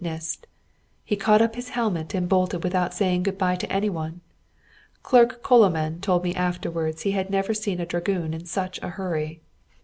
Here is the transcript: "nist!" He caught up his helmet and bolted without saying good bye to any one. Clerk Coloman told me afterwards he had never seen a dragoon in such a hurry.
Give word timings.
"nist!" 0.03 0.47
He 1.05 1.15
caught 1.15 1.43
up 1.43 1.53
his 1.53 1.69
helmet 1.77 2.15
and 2.15 2.27
bolted 2.27 2.63
without 2.63 2.91
saying 2.91 3.21
good 3.21 3.37
bye 3.37 3.55
to 3.55 3.71
any 3.71 3.87
one. 3.91 4.21
Clerk 5.03 5.43
Coloman 5.43 6.01
told 6.01 6.23
me 6.23 6.33
afterwards 6.33 7.03
he 7.03 7.11
had 7.11 7.29
never 7.29 7.53
seen 7.53 7.79
a 7.79 7.85
dragoon 7.85 8.33
in 8.33 8.47
such 8.47 8.79
a 8.81 8.89
hurry. 8.89 9.41